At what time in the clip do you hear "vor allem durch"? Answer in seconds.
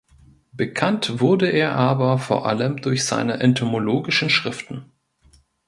2.17-3.05